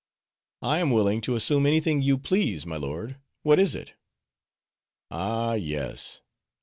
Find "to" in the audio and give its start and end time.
1.21-1.35